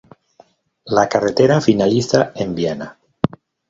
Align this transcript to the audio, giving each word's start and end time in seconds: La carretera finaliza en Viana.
La 0.85 1.07
carretera 1.07 1.61
finaliza 1.61 2.31
en 2.33 2.55
Viana. 2.55 2.97